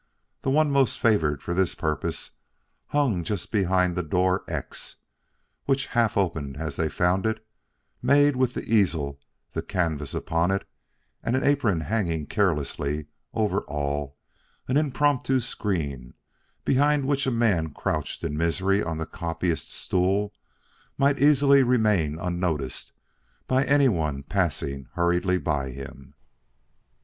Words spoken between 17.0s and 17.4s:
which a